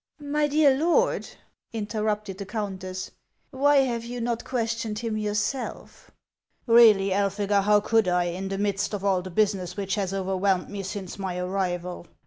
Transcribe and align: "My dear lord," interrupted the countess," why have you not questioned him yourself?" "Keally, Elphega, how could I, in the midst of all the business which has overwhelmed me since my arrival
"My 0.35 0.47
dear 0.47 0.75
lord," 0.75 1.27
interrupted 1.73 2.39
the 2.39 2.45
countess," 2.47 3.11
why 3.61 3.81
have 3.81 4.03
you 4.03 4.19
not 4.19 4.43
questioned 4.43 4.97
him 4.97 5.15
yourself?" 5.15 6.09
"Keally, 6.67 7.11
Elphega, 7.11 7.61
how 7.61 7.81
could 7.81 8.07
I, 8.07 8.23
in 8.23 8.47
the 8.47 8.57
midst 8.57 8.95
of 8.95 9.05
all 9.05 9.21
the 9.21 9.29
business 9.29 9.77
which 9.77 9.93
has 9.93 10.11
overwhelmed 10.11 10.69
me 10.69 10.81
since 10.81 11.19
my 11.19 11.37
arrival 11.37 12.07